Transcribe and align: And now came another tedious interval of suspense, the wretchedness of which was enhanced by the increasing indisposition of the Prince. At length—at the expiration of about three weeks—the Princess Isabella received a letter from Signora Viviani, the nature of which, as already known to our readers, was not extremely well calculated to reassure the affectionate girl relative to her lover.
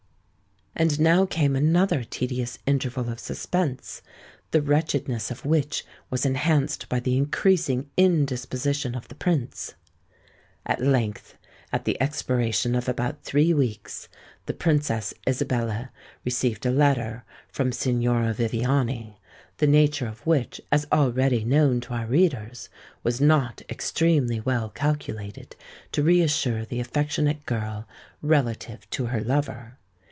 And 0.73 1.01
now 1.01 1.25
came 1.27 1.55
another 1.55 2.03
tedious 2.03 2.57
interval 2.65 3.09
of 3.09 3.19
suspense, 3.19 4.01
the 4.51 4.61
wretchedness 4.61 5.29
of 5.29 5.45
which 5.45 5.85
was 6.09 6.25
enhanced 6.25 6.87
by 6.87 7.01
the 7.01 7.17
increasing 7.17 7.91
indisposition 7.97 8.95
of 8.95 9.07
the 9.07 9.13
Prince. 9.13 9.75
At 10.65 10.81
length—at 10.81 11.83
the 11.83 12.01
expiration 12.01 12.73
of 12.73 12.87
about 12.87 13.21
three 13.21 13.53
weeks—the 13.53 14.53
Princess 14.53 15.13
Isabella 15.27 15.91
received 16.23 16.65
a 16.65 16.71
letter 16.71 17.25
from 17.49 17.73
Signora 17.73 18.33
Viviani, 18.33 19.19
the 19.57 19.67
nature 19.67 20.07
of 20.07 20.25
which, 20.25 20.61
as 20.71 20.87
already 20.91 21.43
known 21.43 21.81
to 21.81 21.93
our 21.93 22.07
readers, 22.07 22.69
was 23.03 23.19
not 23.19 23.61
extremely 23.69 24.39
well 24.39 24.69
calculated 24.69 25.55
to 25.91 26.01
reassure 26.01 26.63
the 26.65 26.79
affectionate 26.79 27.45
girl 27.45 27.87
relative 28.21 28.89
to 28.91 29.07
her 29.07 29.21
lover. 29.21 29.77